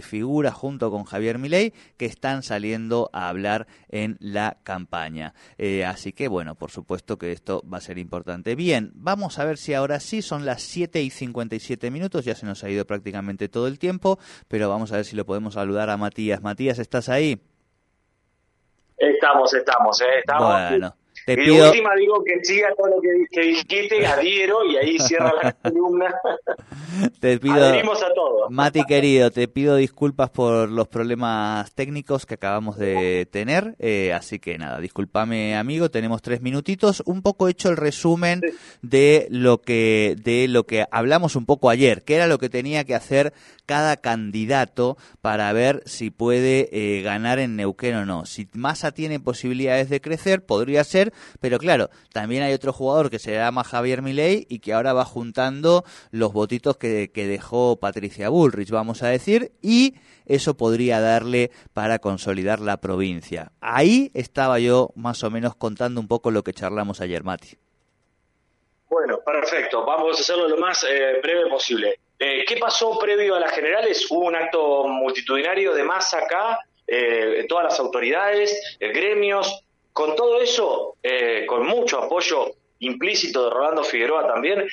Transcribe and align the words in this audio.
figuras 0.00 0.54
junto 0.54 0.90
con 0.90 1.04
Javier 1.04 1.38
Milei 1.38 1.74
que 1.98 2.06
están 2.06 2.42
saliendo 2.42 3.10
a 3.12 3.28
hablar 3.28 3.66
en 3.90 4.16
la 4.20 4.56
campaña. 4.62 5.34
Eh, 5.58 5.84
así 5.84 6.14
que 6.14 6.28
bueno, 6.28 6.54
por 6.54 6.70
supuesto 6.70 7.18
que 7.18 7.32
esto 7.32 7.62
va 7.70 7.78
a 7.78 7.82
ser 7.82 7.98
importante. 7.98 8.54
Bien, 8.54 8.90
vamos 8.94 9.38
a 9.38 9.44
ver 9.44 9.58
si 9.58 9.74
ahora 9.74 10.00
sí 10.00 10.22
son 10.22 10.46
las 10.46 10.62
7 10.62 11.02
y 11.02 11.10
57 11.10 11.90
minutos, 11.90 12.24
ya 12.24 12.34
se 12.34 12.46
nos 12.46 12.64
ha 12.64 12.70
ido 12.70 12.86
prácticamente 12.86 13.50
todo 13.50 13.66
el 13.66 13.78
tiempo, 13.78 14.18
pero 14.48 14.70
vamos 14.70 14.92
a 14.92 14.96
ver 14.96 15.04
si 15.04 15.14
lo 15.14 15.26
podemos 15.26 15.54
saludar 15.54 15.90
a 15.90 15.98
Matías. 15.98 16.40
Matías, 16.40 16.78
¿estás 16.78 17.10
ahí? 17.10 17.42
Estamos, 18.96 19.52
estamos, 19.52 20.00
¿eh? 20.00 20.04
estamos. 20.20 20.70
Bueno. 20.70 21.01
Te 21.26 21.34
y 21.34 21.36
pido... 21.36 21.66
última 21.66 21.94
digo 21.96 22.22
que 22.24 22.44
siga 22.44 22.68
todo 22.76 22.88
lo 22.88 23.00
que, 23.00 23.08
que 23.30 23.40
dijiste, 23.42 24.06
adhiero 24.06 24.64
y 24.66 24.76
ahí 24.76 24.98
cierra 24.98 25.32
la 25.42 25.52
columna. 25.52 26.14
Te 27.20 27.38
pido, 27.38 27.54
Adherimos 27.54 28.02
a 28.02 28.12
todo. 28.12 28.50
Mati 28.50 28.84
querido, 28.84 29.30
te 29.30 29.48
pido 29.48 29.76
disculpas 29.76 30.28
por 30.30 30.68
los 30.68 30.88
problemas 30.88 31.72
técnicos 31.72 32.26
que 32.26 32.34
acabamos 32.34 32.76
de 32.76 33.26
tener, 33.30 33.76
eh, 33.78 34.12
así 34.12 34.38
que 34.38 34.58
nada, 34.58 34.78
discúlpame 34.78 35.56
amigo, 35.56 35.90
tenemos 35.90 36.20
tres 36.20 36.42
minutitos, 36.42 37.02
un 37.06 37.22
poco 37.22 37.48
hecho 37.48 37.70
el 37.70 37.78
resumen 37.78 38.42
de 38.82 39.26
lo 39.30 39.62
que 39.62 40.16
de 40.22 40.48
lo 40.48 40.66
que 40.66 40.84
hablamos 40.90 41.34
un 41.34 41.46
poco 41.46 41.70
ayer, 41.70 42.02
que 42.02 42.16
era 42.16 42.26
lo 42.26 42.38
que 42.38 42.50
tenía 42.50 42.84
que 42.84 42.94
hacer 42.94 43.32
cada 43.64 43.96
candidato 43.96 44.96
para 45.20 45.52
ver 45.52 45.82
si 45.86 46.10
puede 46.10 46.68
eh, 46.72 47.02
ganar 47.02 47.38
en 47.38 47.56
Neuquén 47.56 47.94
o 47.94 48.04
no. 48.04 48.26
Si 48.26 48.48
Massa 48.52 48.92
tiene 48.92 49.20
posibilidades 49.20 49.88
de 49.88 50.00
crecer, 50.00 50.44
podría 50.44 50.84
ser 50.84 51.11
pero 51.40 51.58
claro, 51.58 51.90
también 52.12 52.42
hay 52.42 52.52
otro 52.52 52.72
jugador 52.72 53.10
que 53.10 53.18
se 53.18 53.32
llama 53.32 53.64
Javier 53.64 54.02
Milei 54.02 54.46
y 54.48 54.58
que 54.60 54.72
ahora 54.72 54.92
va 54.92 55.04
juntando 55.04 55.84
los 56.10 56.32
votitos 56.32 56.76
que, 56.76 57.10
dejó 57.14 57.76
Patricia 57.76 58.28
Bullrich, 58.28 58.70
vamos 58.70 59.02
a 59.02 59.08
decir, 59.08 59.52
y 59.62 59.94
eso 60.26 60.56
podría 60.56 61.00
darle 61.00 61.50
para 61.72 61.98
consolidar 61.98 62.60
la 62.60 62.78
provincia. 62.78 63.52
Ahí 63.60 64.10
estaba 64.14 64.58
yo 64.58 64.90
más 64.94 65.22
o 65.24 65.30
menos 65.30 65.54
contando 65.54 66.00
un 66.00 66.08
poco 66.08 66.30
lo 66.30 66.42
que 66.42 66.52
charlamos 66.52 67.00
ayer, 67.00 67.22
Mati. 67.22 67.56
Bueno, 68.92 69.20
perfecto. 69.24 69.86
Vamos 69.86 70.18
a 70.18 70.20
hacerlo 70.20 70.48
lo 70.48 70.58
más 70.58 70.84
eh, 70.84 71.18
breve 71.22 71.48
posible. 71.48 71.98
Eh, 72.18 72.44
¿Qué 72.46 72.58
pasó 72.58 72.98
previo 72.98 73.34
a 73.34 73.40
las 73.40 73.52
generales? 73.52 74.06
Hubo 74.10 74.26
un 74.26 74.36
acto 74.36 74.86
multitudinario 74.86 75.74
de 75.74 75.82
masa 75.82 76.18
acá, 76.18 76.58
eh, 76.86 77.46
todas 77.48 77.64
las 77.64 77.80
autoridades, 77.80 78.76
gremios, 78.78 79.64
con 79.92 80.16
todo 80.16 80.40
eso, 80.40 80.96
eh, 81.02 81.44
con 81.46 81.66
mucho 81.66 81.98
apoyo 82.02 82.52
implícito 82.78 83.44
de 83.44 83.50
Rolando 83.50 83.84
Figueroa 83.84 84.26
también, 84.26 84.66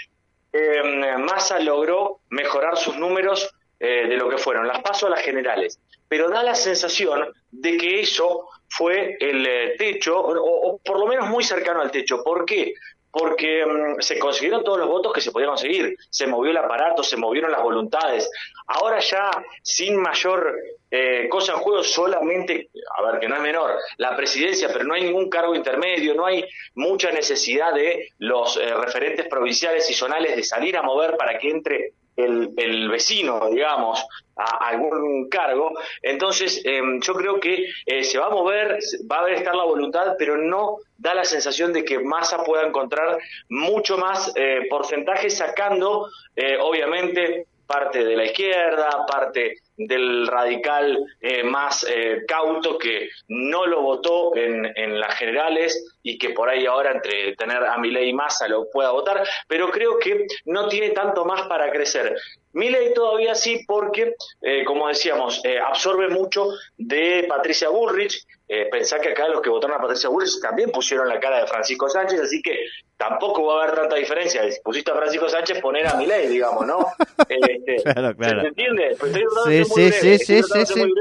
eh, 0.51 1.17
Massa 1.17 1.59
logró 1.59 2.21
mejorar 2.29 2.77
sus 2.77 2.97
números 2.97 3.53
eh, 3.79 4.07
de 4.07 4.17
lo 4.17 4.29
que 4.29 4.37
fueron 4.37 4.67
las 4.67 4.81
pasos 4.81 5.03
a 5.03 5.09
las 5.09 5.21
generales. 5.21 5.79
Pero 6.07 6.29
da 6.29 6.41
la 6.41 6.55
sensación 6.55 7.31
de 7.51 7.77
que 7.77 7.99
eso 8.01 8.47
fue 8.67 9.17
el 9.19 9.75
techo, 9.77 10.19
o, 10.19 10.79
por 10.83 10.99
lo 10.99 11.05
menos 11.05 11.29
muy 11.29 11.43
cercano 11.43 11.81
al 11.81 11.91
techo. 11.91 12.23
¿Por 12.23 12.45
qué? 12.45 12.73
Porque 13.11 13.65
mm, 13.65 14.01
se 14.01 14.19
consiguieron 14.19 14.63
todos 14.63 14.79
los 14.79 14.87
votos 14.87 15.13
que 15.13 15.21
se 15.21 15.31
podían 15.31 15.49
conseguir, 15.49 15.95
se 16.09 16.27
movió 16.27 16.51
el 16.51 16.57
aparato, 16.57 17.03
se 17.03 17.17
movieron 17.17 17.51
las 17.51 17.61
voluntades. 17.61 18.29
Ahora 18.67 18.99
ya, 18.99 19.31
sin 19.61 19.97
mayor 19.97 20.55
eh, 20.91 21.27
cosa 21.29 21.53
en 21.53 21.59
juego, 21.59 21.83
solamente, 21.83 22.69
a 22.97 23.01
ver, 23.03 23.19
que 23.19 23.27
no 23.27 23.35
es 23.35 23.41
menor, 23.41 23.75
la 23.97 24.15
presidencia, 24.15 24.69
pero 24.71 24.85
no 24.85 24.93
hay 24.93 25.03
ningún 25.03 25.29
cargo 25.29 25.55
intermedio, 25.55 26.13
no 26.15 26.25
hay 26.25 26.45
mucha 26.75 27.11
necesidad 27.11 27.73
de 27.73 28.09
los 28.19 28.57
eh, 28.57 28.73
referentes 28.73 29.27
provinciales 29.27 29.89
y 29.89 29.93
zonales 29.93 30.35
de 30.35 30.43
salir 30.43 30.77
a 30.77 30.81
mover 30.81 31.15
para 31.17 31.37
que 31.37 31.49
entre 31.49 31.93
el, 32.25 32.89
vecino, 32.89 33.49
digamos, 33.49 34.05
a, 34.35 34.67
algún 34.67 35.29
cargo. 35.29 35.71
Entonces, 36.01 36.61
em, 36.65 36.99
yo 37.01 37.13
creo 37.13 37.39
que 37.39 37.65
eh, 37.85 38.03
se 38.03 38.17
va 38.17 38.27
a 38.27 38.31
mover, 38.31 38.79
va 39.11 39.25
a 39.25 39.31
estar 39.31 39.55
la 39.55 39.63
voluntad, 39.63 40.15
pero 40.17 40.37
no 40.37 40.77
da 40.97 41.13
la 41.13 41.23
sensación 41.23 41.73
de 41.73 41.83
que 41.83 41.99
Massa 41.99 42.43
pueda 42.43 42.65
encontrar 42.65 43.19
mucho 43.49 43.97
más 43.97 44.31
eh, 44.35 44.67
porcentaje 44.69 45.29
sacando, 45.29 46.09
eh, 46.35 46.57
obviamente, 46.59 47.47
parte 47.65 48.03
de 48.03 48.15
la 48.15 48.25
izquierda, 48.25 49.05
parte 49.07 49.57
del 49.79 50.27
radical 50.27 50.99
eh, 51.21 51.43
más 51.43 51.85
eh, 51.89 52.23
cauto 52.27 52.77
que 52.77 53.09
no 53.29 53.65
lo 53.65 53.81
votó 53.81 54.35
en, 54.35 54.65
en, 54.75 54.99
las 54.99 55.15
generales 55.15 55.97
y 56.03 56.17
que 56.17 56.31
por 56.31 56.49
ahí 56.49 56.65
ahora 56.65 56.91
entre 56.91 57.33
tener 57.35 57.63
a 57.63 57.77
Milei 57.77 58.09
y 58.09 58.13
Massa 58.13 58.47
lo 58.47 58.69
pueda 58.69 58.91
votar, 58.91 59.25
pero 59.47 59.69
creo 59.71 59.97
que 59.97 60.27
no 60.45 60.67
tiene 60.67 60.89
tanto 60.89 61.23
más 61.23 61.43
para 61.47 61.71
crecer. 61.71 62.13
Milei 62.51 62.93
todavía 62.93 63.35
sí 63.35 63.63
porque, 63.65 64.15
eh, 64.41 64.65
como 64.65 64.87
decíamos, 64.87 65.41
absorbe 65.65 66.09
mucho 66.09 66.49
de 66.77 67.25
Patricia 67.29 67.69
Bullrich, 67.69 68.25
pensá 68.71 68.99
que 68.99 69.09
acá 69.09 69.27
los 69.27 69.41
que 69.41 69.49
votaron 69.49 69.77
a 69.77 69.81
Patricia 69.81 70.09
Bullrich 70.09 70.41
también 70.41 70.71
pusieron 70.71 71.07
la 71.07 71.19
cara 71.19 71.41
de 71.41 71.47
Francisco 71.47 71.87
Sánchez, 71.87 72.19
así 72.19 72.41
que 72.41 72.57
tampoco 72.99 73.45
va 73.45 73.61
a 73.61 73.63
haber 73.63 73.75
tanta 73.75 73.95
diferencia. 73.95 74.51
Si 74.51 74.59
pusiste 74.61 74.91
a 74.91 74.95
Francisco 74.95 75.29
Sánchez, 75.29 75.61
poner 75.61 75.87
a 75.87 75.95
Milei, 75.95 76.27
digamos, 76.27 76.67
¿no? 76.67 76.85
Este, 77.29 77.75
claro, 77.83 78.15
claro. 78.15 78.41
¿Se 78.41 78.47
entiende? 78.47 78.95
Pues 78.99 79.13
sí, 79.13 79.21
sí, 79.45 79.65
sí, 79.75 79.91
sí, 79.91 80.17
sí, 80.43 80.65
sí. 80.65 80.93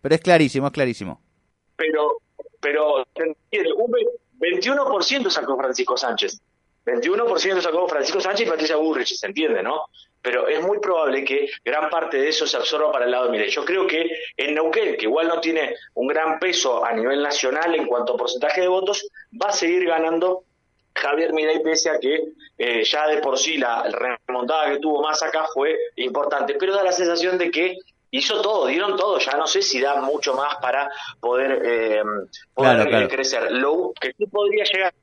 Pero 0.00 0.14
es 0.14 0.20
clarísimo, 0.20 0.66
es 0.66 0.72
clarísimo. 0.72 1.20
Pero, 1.76 2.18
pero, 2.60 3.06
Un 3.16 3.92
21% 4.40 5.30
sacó 5.30 5.56
Francisco 5.56 5.96
Sánchez. 5.96 6.40
21% 6.84 7.60
sacó 7.60 7.86
Francisco 7.88 8.20
Sánchez 8.20 8.46
y 8.46 8.50
Patricia 8.50 8.76
Burrich, 8.76 9.14
se 9.14 9.26
entiende, 9.26 9.62
¿no? 9.62 9.86
Pero 10.22 10.48
es 10.48 10.62
muy 10.62 10.78
probable 10.80 11.22
que 11.24 11.48
gran 11.64 11.90
parte 11.90 12.18
de 12.18 12.28
eso 12.28 12.46
se 12.46 12.56
absorba 12.56 12.90
para 12.90 13.04
el 13.04 13.10
lado 13.10 13.26
de 13.26 13.30
Milei. 13.30 13.50
Yo 13.50 13.64
creo 13.64 13.86
que 13.86 14.10
en 14.36 14.54
Neuquén, 14.54 14.96
que 14.96 15.04
igual 15.04 15.28
no 15.28 15.40
tiene 15.40 15.74
un 15.94 16.08
gran 16.08 16.38
peso 16.38 16.84
a 16.84 16.92
nivel 16.92 17.22
nacional 17.22 17.74
en 17.74 17.86
cuanto 17.86 18.14
a 18.14 18.16
porcentaje 18.16 18.62
de 18.62 18.68
votos, 18.68 19.08
va 19.40 19.50
a 19.50 19.52
seguir 19.52 19.86
ganando 19.86 20.44
Javier 20.94 21.32
Milei, 21.32 21.62
pese 21.62 21.90
a 21.90 22.00
que 22.00 22.32
eh, 22.56 22.82
ya 22.84 23.06
de 23.06 23.18
por 23.18 23.38
sí 23.38 23.58
la 23.58 23.84
remontada 24.26 24.72
que 24.72 24.78
tuvo 24.78 25.02
más 25.02 25.22
acá 25.22 25.46
fue 25.52 25.78
importante, 25.96 26.56
pero 26.58 26.74
da 26.74 26.82
la 26.82 26.92
sensación 26.92 27.38
de 27.38 27.50
que 27.50 27.76
hizo 28.10 28.40
todo, 28.40 28.66
dieron 28.66 28.96
todo, 28.96 29.18
ya 29.18 29.32
no 29.32 29.46
sé 29.46 29.62
si 29.62 29.80
da 29.80 30.00
mucho 30.00 30.34
más 30.34 30.56
para 30.56 30.90
poder, 31.20 31.62
eh, 31.64 32.02
eh, 32.56 33.08
crecer. 33.08 33.52
Lo 33.52 33.92
que 34.00 34.12
sí 34.16 34.26
podría 34.26 34.64
llegar 34.64 34.94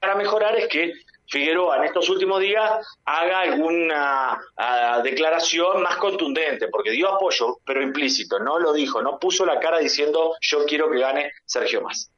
a 0.00 0.14
mejorar 0.14 0.56
es 0.56 0.68
que 0.68 0.92
Figueroa 1.30 1.76
en 1.76 1.84
estos 1.84 2.08
últimos 2.08 2.40
días 2.40 2.86
haga 3.04 3.40
alguna 3.40 4.40
ah, 4.56 5.00
declaración 5.02 5.82
más 5.82 5.96
contundente, 5.96 6.68
porque 6.68 6.90
dio 6.90 7.14
apoyo, 7.14 7.58
pero 7.64 7.82
implícito, 7.82 8.38
no 8.38 8.58
lo 8.58 8.72
dijo, 8.72 9.02
no 9.02 9.18
puso 9.18 9.44
la 9.44 9.60
cara 9.60 9.78
diciendo 9.78 10.36
yo 10.40 10.64
quiero 10.64 10.90
que 10.90 10.98
gane 10.98 11.32
Sergio 11.44 11.82
Más. 11.82 12.10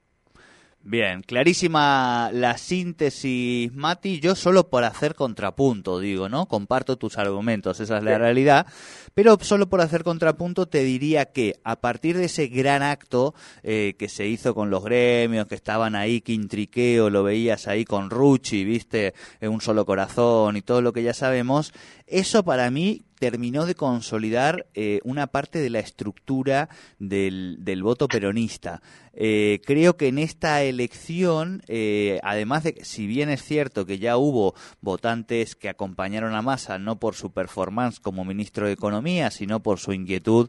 Bien, 0.82 1.22
clarísima 1.22 2.30
la 2.32 2.56
síntesis, 2.56 3.70
Mati. 3.74 4.18
Yo 4.18 4.34
solo 4.34 4.70
por 4.70 4.84
hacer 4.84 5.14
contrapunto, 5.14 6.00
digo, 6.00 6.30
¿no? 6.30 6.46
Comparto 6.46 6.96
tus 6.96 7.18
argumentos, 7.18 7.80
esa 7.80 7.98
es 7.98 8.02
la 8.02 8.16
realidad. 8.16 8.66
Pero 9.12 9.36
solo 9.42 9.68
por 9.68 9.82
hacer 9.82 10.04
contrapunto 10.04 10.66
te 10.66 10.82
diría 10.82 11.26
que 11.26 11.60
a 11.64 11.76
partir 11.76 12.16
de 12.16 12.24
ese 12.24 12.46
gran 12.46 12.82
acto 12.82 13.34
eh, 13.62 13.94
que 13.98 14.08
se 14.08 14.26
hizo 14.26 14.54
con 14.54 14.70
los 14.70 14.82
gremios, 14.82 15.46
que 15.46 15.54
estaban 15.54 15.94
ahí, 15.94 16.22
que 16.22 16.32
intriqueo, 16.32 17.10
lo 17.10 17.24
veías 17.24 17.68
ahí 17.68 17.84
con 17.84 18.08
Rucci, 18.08 18.64
viste, 18.64 19.12
en 19.42 19.50
un 19.50 19.60
solo 19.60 19.84
corazón 19.84 20.56
y 20.56 20.62
todo 20.62 20.80
lo 20.80 20.94
que 20.94 21.02
ya 21.02 21.12
sabemos, 21.12 21.74
eso 22.06 22.42
para 22.42 22.70
mí 22.70 23.02
terminó 23.20 23.66
de 23.66 23.74
consolidar 23.74 24.66
eh, 24.74 25.00
una 25.04 25.26
parte 25.26 25.58
de 25.58 25.68
la 25.68 25.78
estructura 25.78 26.70
del, 26.98 27.82
voto 27.82 28.08
peronista. 28.08 28.80
Eh, 29.12 29.60
creo 29.66 29.96
que 29.96 30.08
en 30.08 30.18
esta 30.18 30.62
elección, 30.62 31.62
eh, 31.68 32.18
además 32.22 32.64
de, 32.64 32.78
si 32.82 33.06
bien 33.06 33.28
es 33.28 33.44
cierto 33.44 33.84
que 33.84 33.98
ya 33.98 34.16
hubo 34.16 34.54
votantes 34.80 35.54
que 35.54 35.68
acompañaron 35.68 36.34
a 36.34 36.40
Massa, 36.40 36.78
no 36.78 36.98
por 36.98 37.14
su 37.14 37.30
performance 37.30 38.00
como 38.00 38.24
ministro 38.24 38.66
de 38.66 38.72
Economía, 38.72 39.30
sino 39.30 39.60
por 39.60 39.78
su 39.78 39.92
inquietud 39.92 40.48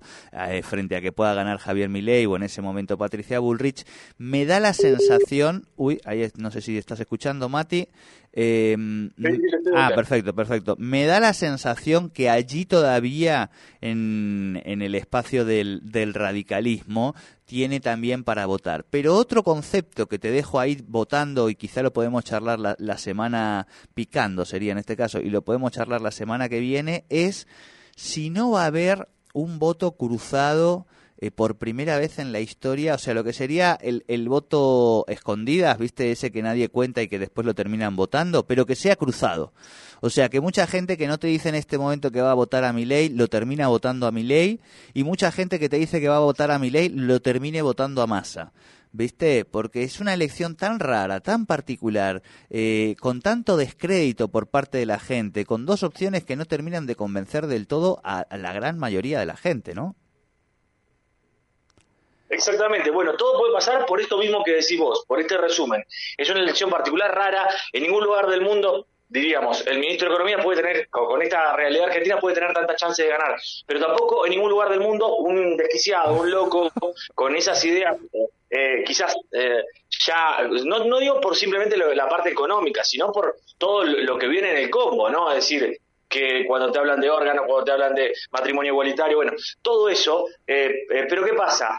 frente 0.64 0.96
a 0.96 1.02
que 1.02 1.12
pueda 1.12 1.34
ganar 1.34 1.58
Javier 1.58 1.90
Milei 1.90 2.26
o 2.26 2.38
en 2.38 2.44
ese 2.44 2.62
momento 2.62 2.98
Patricia 2.98 3.40
Bullrich, 3.40 3.86
me 4.18 4.46
da 4.46 4.62
la 4.62 4.74
sensación, 4.74 5.68
uy, 5.76 6.00
ahí 6.06 6.26
no 6.38 6.52
sé 6.52 6.62
si 6.62 6.78
estás 6.78 7.02
escuchando, 7.02 7.50
Mati, 7.50 7.90
eh, 8.34 8.78
ah, 9.76 9.92
perfecto, 9.94 10.34
perfecto. 10.34 10.76
Me 10.78 11.06
da 11.06 11.20
la 11.20 11.34
sensación 11.34 12.10
que 12.10 12.30
allí 12.30 12.66
todavía, 12.66 13.52
en, 13.82 14.62
en 14.66 14.82
el 14.82 14.96
espacio 14.96 15.44
del, 15.44 15.82
del, 15.84 16.14
radicalismo, 16.14 17.14
tiene 17.46 17.82
también 17.82 18.24
para 18.24 18.46
votar. 18.46 18.86
Pero 18.90 19.16
otro 19.16 19.44
concepto 19.44 20.08
que 20.08 20.20
te 20.20 20.32
dejo 20.32 20.60
ahí 20.60 20.82
votando 20.88 21.50
y 21.50 21.56
quizá 21.56 21.84
lo 21.84 21.92
podemos 21.92 22.24
charlar 22.24 22.60
la, 22.60 22.76
la 22.80 22.98
semana 22.98 23.68
picando, 23.94 24.46
sería 24.46 24.72
en 24.72 24.78
este 24.78 24.96
caso, 24.96 25.20
y 25.20 25.30
lo 25.30 25.42
podemos 25.42 25.74
charlar 25.74 26.02
la 26.02 26.12
semana 26.12 26.48
que 26.48 26.62
viene, 26.62 27.06
es 27.10 27.48
si 27.96 28.30
no 28.30 28.52
va 28.52 28.64
a 28.64 28.68
haber 28.68 29.10
un 29.34 29.60
voto 29.60 29.92
cruzado 29.98 30.88
eh, 31.22 31.30
por 31.30 31.58
primera 31.58 32.00
vez 32.00 32.18
en 32.18 32.32
la 32.32 32.40
historia, 32.40 32.96
o 32.96 32.98
sea, 32.98 33.14
lo 33.14 33.24
que 33.24 33.32
sería 33.32 33.78
el, 33.80 34.04
el 34.08 34.28
voto 34.28 35.06
escondidas, 35.08 35.78
viste, 35.78 36.12
ese 36.12 36.32
que 36.32 36.42
nadie 36.42 36.70
cuenta 36.70 37.04
y 37.04 37.08
que 37.08 37.20
después 37.20 37.46
lo 37.46 37.54
terminan 37.54 37.96
votando, 37.96 38.48
pero 38.48 38.66
que 38.66 38.76
sea 38.76 38.96
cruzado. 38.96 39.54
O 40.00 40.10
sea, 40.10 40.30
que 40.30 40.42
mucha 40.42 40.66
gente 40.66 40.98
que 40.98 41.06
no 41.06 41.20
te 41.20 41.28
dice 41.28 41.50
en 41.50 41.56
este 41.56 41.78
momento 41.78 42.12
que 42.12 42.22
va 42.22 42.32
a 42.32 42.34
votar 42.34 42.64
a 42.64 42.74
mi 42.74 42.86
ley, 42.86 43.10
lo 43.10 43.28
termina 43.28 43.68
votando 43.68 44.08
a 44.08 44.12
mi 44.12 44.24
ley, 44.24 44.62
y 44.96 45.04
mucha 45.04 45.32
gente 45.32 45.60
que 45.60 45.70
te 45.70 45.78
dice 45.78 46.02
que 46.02 46.10
va 46.10 46.18
a 46.18 46.22
votar 46.22 46.50
a 46.50 46.58
mi 46.58 46.72
ley, 46.72 46.90
lo 46.90 47.22
termine 47.22 47.62
votando 47.62 48.02
a 48.02 48.08
masa. 48.08 48.52
¿Viste? 48.92 49.46
Porque 49.46 49.84
es 49.84 50.02
una 50.02 50.16
elección 50.16 50.56
tan 50.56 50.80
rara, 50.80 51.20
tan 51.20 51.46
particular, 51.46 52.24
eh, 52.50 52.96
con 53.00 53.22
tanto 53.22 53.58
descrédito 53.58 54.30
por 54.30 54.48
parte 54.48 54.80
de 54.80 54.88
la 54.88 55.00
gente, 55.00 55.46
con 55.46 55.68
dos 55.68 55.84
opciones 55.84 56.24
que 56.24 56.36
no 56.36 56.46
terminan 56.46 56.88
de 56.88 56.96
convencer 56.96 57.46
del 57.46 57.68
todo 57.68 58.02
a, 58.04 58.22
a 58.22 58.38
la 58.38 58.52
gran 58.54 58.80
mayoría 58.80 59.20
de 59.20 59.28
la 59.28 59.38
gente, 59.38 59.76
¿no? 59.76 59.96
Exactamente, 62.32 62.90
bueno, 62.92 63.14
todo 63.18 63.38
puede 63.38 63.54
pasar 63.54 63.86
por 63.86 64.00
esto 64.00 64.18
mismo 64.18 64.42
que 64.44 64.54
decís 64.54 64.80
vos, 64.80 65.04
por 65.06 65.20
este 65.20 65.38
resumen. 65.38 65.84
Es 66.18 66.30
una 66.30 66.40
elección 66.40 66.70
particular, 66.70 67.14
rara, 67.14 67.48
en 67.74 67.84
ningún 67.84 68.04
lugar 68.04 68.28
del 68.28 68.42
mundo 68.42 68.88
diríamos, 69.10 69.68
el 69.68 69.80
ministro 69.80 70.08
de 70.08 70.14
Economía 70.14 70.42
puede 70.42 70.62
tener, 70.62 70.90
con 70.90 71.22
esta 71.22 71.54
realidad 71.58 71.88
argentina, 71.88 72.18
puede 72.18 72.36
tener 72.36 72.54
tanta 72.54 72.78
chance 72.78 73.04
de 73.04 73.10
ganar, 73.10 73.36
pero 73.68 73.82
tampoco 73.82 74.26
en 74.26 74.32
ningún 74.32 74.50
lugar 74.50 74.70
del 74.70 74.80
mundo 74.80 75.18
un 75.18 75.58
desquiciado, 75.58 76.14
un 76.14 76.32
loco, 76.32 76.72
con 77.14 77.36
esas 77.36 77.64
ideas, 77.66 77.98
eh, 78.50 78.84
quizás 78.86 79.14
eh, 79.34 79.64
ya, 80.08 80.48
no, 80.64 80.86
no 80.86 81.00
digo 81.00 81.20
por 81.20 81.36
simplemente 81.36 81.76
la 81.76 82.08
parte 82.08 82.30
económica, 82.30 82.86
sino 82.86 83.12
por 83.12 83.36
todo 83.58 83.84
lo 83.84 84.18
que 84.18 84.28
viene 84.28 84.52
en 84.52 84.58
el 84.58 84.70
combo, 84.70 85.10
¿no? 85.10 85.30
Es 85.30 85.36
decir, 85.36 85.78
que 86.12 86.46
cuando 86.46 86.72
te 86.72 86.78
hablan 86.78 87.00
de 87.00 87.10
órganos, 87.10 87.46
cuando 87.48 87.64
te 87.64 87.72
hablan 87.72 87.96
de 87.96 88.14
matrimonio 88.32 88.74
igualitario, 88.74 89.18
bueno, 89.18 89.32
todo 89.62 89.90
eso, 89.90 90.26
eh, 90.46 90.86
pero 91.10 91.24
¿qué 91.24 91.34
pasa? 91.34 91.78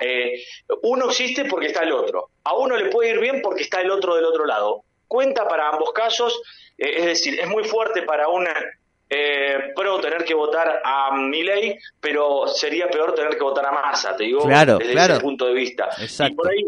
uno 0.82 1.10
existe 1.10 1.44
porque 1.44 1.66
está 1.66 1.82
el 1.82 1.92
otro, 1.92 2.30
a 2.44 2.56
uno 2.56 2.76
le 2.76 2.88
puede 2.88 3.10
ir 3.10 3.20
bien 3.20 3.42
porque 3.42 3.62
está 3.62 3.80
el 3.80 3.90
otro 3.90 4.16
del 4.16 4.24
otro 4.24 4.46
lado, 4.46 4.84
cuenta 5.06 5.46
para 5.46 5.68
ambos 5.68 5.92
casos, 5.92 6.40
eh, 6.78 6.94
es 6.96 7.04
decir, 7.04 7.38
es 7.38 7.46
muy 7.46 7.64
fuerte 7.64 8.00
para 8.02 8.28
una 8.28 8.54
eh, 9.10 9.72
pro 9.76 10.00
tener 10.00 10.24
que 10.24 10.32
votar 10.32 10.80
a 10.82 11.14
Milei, 11.14 11.78
pero 12.00 12.48
sería 12.48 12.88
peor 12.88 13.14
tener 13.14 13.36
que 13.36 13.42
votar 13.42 13.66
a 13.66 13.72
Massa, 13.72 14.16
te 14.16 14.24
digo, 14.24 14.46
desde 14.46 14.94
ese 14.94 15.20
punto 15.20 15.44
de 15.44 15.52
vista. 15.52 15.90
Y 15.98 16.34
por 16.34 16.50
ahí 16.50 16.66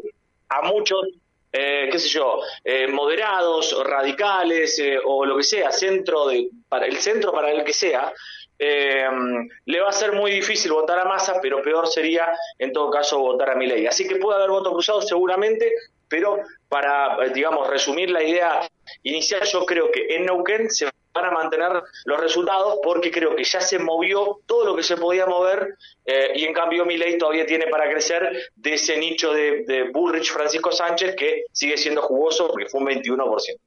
a 0.50 0.60
muchos, 0.60 1.06
eh, 1.56 1.88
qué 1.90 2.00
sé 2.00 2.08
yo, 2.08 2.40
eh, 2.64 2.88
moderados, 2.88 3.80
radicales 3.86 4.82
o 5.04 5.24
lo 5.24 5.36
que 5.36 5.44
sea, 5.44 5.70
centro 5.70 6.26
de, 6.26 6.48
para 6.68 6.86
el 6.86 6.96
centro 6.96 7.32
para 7.32 7.52
el 7.52 7.62
que 7.62 7.72
sea, 7.72 8.12
le 8.58 9.80
va 9.80 9.88
a 9.88 9.92
ser 9.92 10.12
muy 10.12 10.32
difícil 10.32 10.72
votar 10.72 10.98
a 10.98 11.04
Massa, 11.04 11.38
pero 11.40 11.62
peor 11.62 11.86
sería 11.86 12.32
en 12.58 12.72
todo 12.72 12.90
caso 12.90 13.18
votar 13.18 13.50
a 13.50 13.54
Milei. 13.54 13.86
Así 13.86 14.08
que 14.08 14.16
puede 14.16 14.38
haber 14.38 14.50
voto 14.50 14.72
cruzado 14.72 15.00
seguramente, 15.02 15.72
pero 16.08 16.38
para, 16.68 17.18
digamos, 17.32 17.68
resumir 17.68 18.10
la 18.10 18.22
idea 18.22 18.68
inicial, 19.02 19.42
yo 19.44 19.64
creo 19.64 19.90
que 19.92 20.16
en 20.16 20.26
Neuquén 20.26 20.70
se 20.70 20.88
van 21.14 21.26
a 21.26 21.31
mantener 21.31 21.82
los 22.05 22.20
resultados 22.20 22.81
porque 22.82 23.11
creo 23.11 23.37
que 23.37 23.44
ya 23.44 23.61
se 23.61 23.78
movió 23.78 24.40
todo 24.46 24.66
lo 24.66 24.76
que 24.76 24.82
se 24.82 24.96
podía 24.96 25.26
mover 25.26 25.76
eh, 26.05 26.32
y 26.34 26.44
en 26.44 26.52
cambio 26.52 26.84
mi 26.84 26.99
ley 26.99 27.16
todavía 27.16 27.46
tiene 27.46 27.69
para 27.69 27.88
crecer 27.88 28.50
de 28.56 28.75
ese 28.75 28.99
nicho 28.99 29.32
de, 29.32 29.64
de 29.64 29.90
Bullrich 29.90 30.31
Francisco 30.31 30.72
Sánchez 30.72 31.14
que 31.16 31.44
sigue 31.52 31.76
siendo 31.76 32.02
jugoso 32.02 32.49
porque 32.49 32.66
fue 32.66 32.81
un 32.81 32.88
21%. 32.88 33.58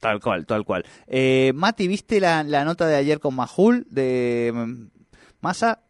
Tal 0.00 0.20
cual, 0.20 0.44
tal 0.46 0.64
cual. 0.64 0.84
Eh, 1.06 1.52
Mati, 1.54 1.86
¿viste 1.86 2.20
la, 2.20 2.42
la 2.42 2.64
nota 2.64 2.86
de 2.88 2.96
ayer 2.96 3.20
con 3.20 3.34
Majul 3.36 3.86
de 3.88 4.50
mm, 4.52 4.86
Massa? 5.40 5.80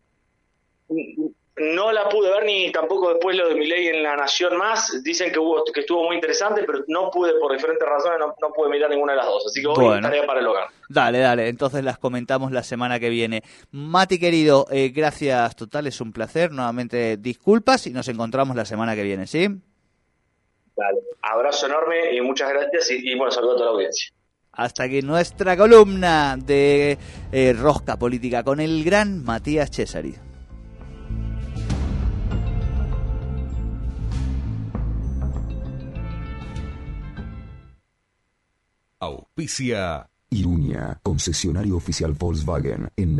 No 1.74 1.92
la 1.92 2.08
pude 2.08 2.30
ver 2.30 2.44
ni 2.44 2.70
tampoco 2.70 3.10
después 3.10 3.36
lo 3.36 3.48
de 3.48 3.54
mi 3.54 3.66
ley 3.66 3.88
en 3.88 4.02
La 4.02 4.16
Nación 4.16 4.56
Más. 4.56 5.02
Dicen 5.02 5.32
que 5.32 5.38
hubo 5.38 5.64
que 5.72 5.80
estuvo 5.80 6.04
muy 6.04 6.16
interesante, 6.16 6.62
pero 6.64 6.84
no 6.88 7.10
pude, 7.10 7.34
por 7.40 7.52
diferentes 7.52 7.86
razones, 7.86 8.18
no, 8.40 8.52
pude 8.52 8.70
mirar 8.70 8.90
ninguna 8.90 9.12
de 9.12 9.18
las 9.18 9.26
dos. 9.26 9.46
Así 9.46 9.60
que 9.60 9.68
hoy 9.68 10.00
tarea 10.00 10.26
para 10.26 10.40
el 10.40 10.46
hogar. 10.46 10.68
Dale, 10.88 11.18
dale. 11.18 11.48
Entonces 11.48 11.82
las 11.82 11.98
comentamos 11.98 12.52
la 12.52 12.62
semana 12.62 13.00
que 13.00 13.08
viene. 13.08 13.42
Mati, 13.70 14.18
querido, 14.18 14.66
eh, 14.70 14.90
gracias 14.94 15.56
total. 15.56 15.86
Es 15.86 16.00
un 16.00 16.12
placer. 16.12 16.52
Nuevamente 16.52 17.16
disculpas 17.16 17.86
y 17.86 17.90
nos 17.90 18.08
encontramos 18.08 18.56
la 18.56 18.64
semana 18.64 18.94
que 18.94 19.02
viene, 19.02 19.26
¿sí? 19.26 19.48
Dale. 20.76 21.00
Abrazo 21.22 21.66
enorme 21.66 22.14
y 22.14 22.20
muchas 22.20 22.50
gracias. 22.50 22.90
Y, 22.90 23.14
bueno, 23.16 23.30
saludo 23.30 23.52
a 23.52 23.56
toda 23.56 23.66
la 23.66 23.72
audiencia 23.72 24.12
hasta 24.58 24.84
aquí 24.84 25.02
nuestra 25.02 25.54
columna 25.54 26.38
de 26.38 26.96
eh, 27.30 27.52
Rosca 27.52 27.98
Política 27.98 28.42
con 28.42 28.58
el 28.58 28.84
gran 28.84 29.22
Matías 29.22 29.70
Cesari. 29.70 30.14
Auspicia 38.98 40.08
Iruña, 40.30 40.98
concesionario 41.02 41.76
oficial 41.76 42.12
Volkswagen 42.12 42.88
en 42.96 43.14